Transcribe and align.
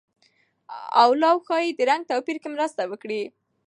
اولو 1.03 1.33
ښايي 1.45 1.69
د 1.77 1.79
رنګ 1.89 2.01
توپیر 2.11 2.37
کې 2.41 2.49
مرسته 2.55 2.81
وکړي. 2.91 3.21